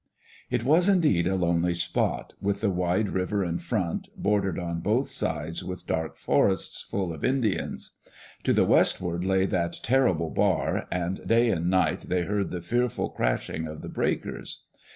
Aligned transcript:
It 0.49 0.63
was 0.63 0.89
indeed 0.89 1.27
a 1.27 1.35
lonely 1.35 1.75
spot, 1.75 2.33
with 2.41 2.61
the 2.61 2.71
wide 2.71 3.09
river 3.11 3.45
in 3.45 3.59
front, 3.59 4.09
bordered 4.17 4.57
on 4.57 4.79
both 4.79 5.11
sides 5.11 5.63
with 5.63 5.85
dark 5.85 6.15
forests, 6.17 6.81
full 6.81 7.13
of 7.13 7.23
Indians. 7.23 7.91
[To 8.45 8.51
the 8.51 8.65
westward 8.65 9.23
lay 9.23 9.45
that 9.45 9.79
terrible 9.83 10.31
bar, 10.31 10.87
and 10.91 11.27
day 11.27 11.51
and 11.51 11.69
night 11.69 12.09
they 12.09 12.23
heard 12.23 12.49
the 12.49 12.63
fearful 12.63 13.09
crashing 13.09 13.67
of 13.67 13.83
the 13.83 13.89
breakers. 13.89 14.63